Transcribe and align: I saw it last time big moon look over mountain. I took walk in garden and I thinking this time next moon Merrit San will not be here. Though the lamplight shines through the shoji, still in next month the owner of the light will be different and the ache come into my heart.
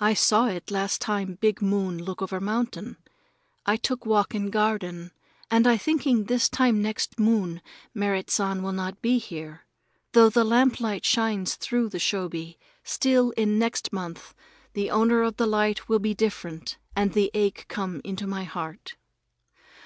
I 0.00 0.14
saw 0.14 0.46
it 0.46 0.70
last 0.70 0.98
time 0.98 1.36
big 1.42 1.60
moon 1.60 2.02
look 2.02 2.22
over 2.22 2.40
mountain. 2.40 2.96
I 3.66 3.76
took 3.76 4.06
walk 4.06 4.34
in 4.34 4.48
garden 4.48 5.10
and 5.50 5.66
I 5.66 5.76
thinking 5.76 6.24
this 6.24 6.48
time 6.48 6.80
next 6.80 7.20
moon 7.20 7.60
Merrit 7.92 8.30
San 8.30 8.62
will 8.62 8.72
not 8.72 9.02
be 9.02 9.18
here. 9.18 9.66
Though 10.12 10.30
the 10.30 10.42
lamplight 10.42 11.04
shines 11.04 11.54
through 11.54 11.90
the 11.90 11.98
shoji, 11.98 12.58
still 12.82 13.32
in 13.32 13.58
next 13.58 13.92
month 13.92 14.32
the 14.72 14.88
owner 14.90 15.22
of 15.22 15.36
the 15.36 15.46
light 15.46 15.86
will 15.86 15.98
be 15.98 16.14
different 16.14 16.78
and 16.96 17.12
the 17.12 17.30
ache 17.34 17.66
come 17.68 18.00
into 18.04 18.26
my 18.26 18.44
heart. 18.44 18.94